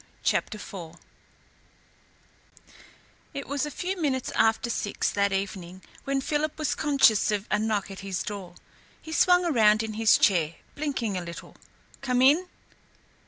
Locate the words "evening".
5.31-5.83